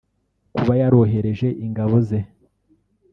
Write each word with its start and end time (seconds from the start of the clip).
kuba 0.55 0.73
yarohereje 0.81 1.47
ingabo 1.65 1.95
ze 2.07 2.19